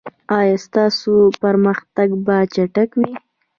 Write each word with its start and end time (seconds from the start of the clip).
ایا 0.37 0.55
ستاسو 0.65 1.13
پرمختګ 1.43 2.09
به 2.25 2.37
چټک 2.53 2.89
وي؟ 2.99 3.11